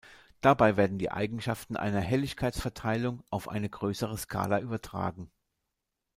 [0.41, 5.29] Dabei werden die Eigenschaften einer Helligkeitsverteilung auf eine größere Skala übertragen.